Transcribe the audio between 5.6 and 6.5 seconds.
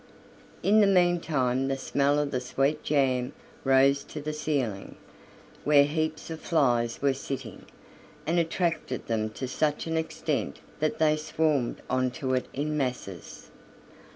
where heaps of